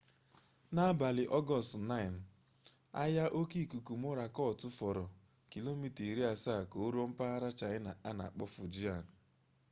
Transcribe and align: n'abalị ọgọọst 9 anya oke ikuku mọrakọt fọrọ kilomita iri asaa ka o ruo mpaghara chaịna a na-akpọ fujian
n'abalị 0.73 1.23
ọgọọst 1.37 1.71
9 1.89 2.15
anya 3.01 3.25
oke 3.39 3.57
ikuku 3.65 3.93
mọrakọt 4.03 4.59
fọrọ 4.77 5.05
kilomita 5.51 6.01
iri 6.11 6.23
asaa 6.33 6.61
ka 6.69 6.77
o 6.85 6.87
ruo 6.93 7.05
mpaghara 7.11 7.49
chaịna 7.59 7.91
a 8.07 8.09
na-akpọ 8.17 8.45
fujian 8.53 9.03